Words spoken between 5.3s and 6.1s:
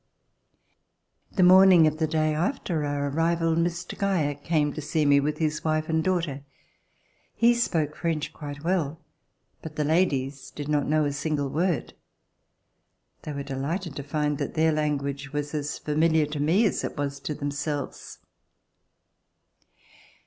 his wife and